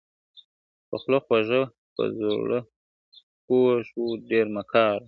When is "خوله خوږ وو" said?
1.01-1.71